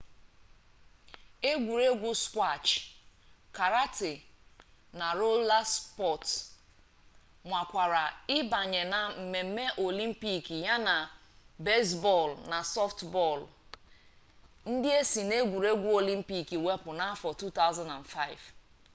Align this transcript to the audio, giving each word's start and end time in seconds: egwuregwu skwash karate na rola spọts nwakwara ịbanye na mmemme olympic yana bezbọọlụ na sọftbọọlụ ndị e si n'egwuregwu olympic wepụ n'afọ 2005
egwuregwu 1.49 2.11
skwash 2.23 2.71
karate 3.57 4.11
na 4.99 5.07
rola 5.19 5.59
spọts 5.75 6.31
nwakwara 7.47 8.03
ịbanye 8.39 8.81
na 8.93 8.99
mmemme 9.19 9.65
olympic 9.87 10.45
yana 10.65 10.95
bezbọọlụ 11.65 12.35
na 12.51 12.59
sọftbọọlụ 12.73 13.47
ndị 14.71 14.89
e 14.99 15.01
si 15.11 15.21
n'egwuregwu 15.25 15.87
olympic 16.01 16.47
wepụ 16.65 16.89
n'afọ 16.99 17.29
2005 17.39 18.35